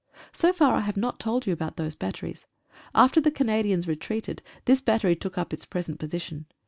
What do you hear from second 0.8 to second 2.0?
have not told you about those